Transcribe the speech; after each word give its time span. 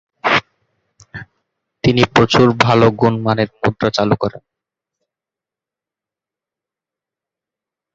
তিনি 1.83 2.03
প্রচুর 2.13 2.47
ভালো 2.59 2.85
গুণমানের 2.91 3.49
মুদ্রা 3.59 3.89
চালু 3.97 4.15
করেন। 4.21 4.41